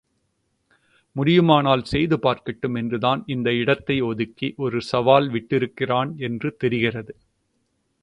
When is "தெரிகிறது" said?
6.57-7.13